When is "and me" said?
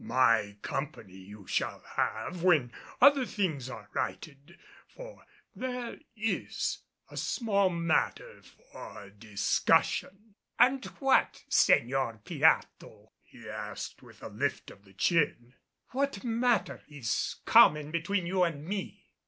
18.43-19.05